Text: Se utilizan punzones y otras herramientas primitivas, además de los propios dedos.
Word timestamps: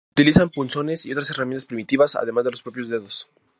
Se 0.07 0.13
utilizan 0.13 0.49
punzones 0.49 1.05
y 1.05 1.11
otras 1.11 1.29
herramientas 1.29 1.65
primitivas, 1.65 2.15
además 2.15 2.43
de 2.45 2.49
los 2.49 2.63
propios 2.63 2.89
dedos. 2.89 3.29